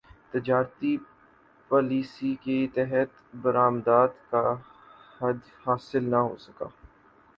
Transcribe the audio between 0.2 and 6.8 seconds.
تجارتی پالیسی کے تحت برامدات کا ہدف حاصل نہ ہوسکا